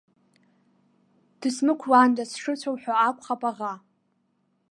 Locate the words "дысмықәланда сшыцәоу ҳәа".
1.39-2.95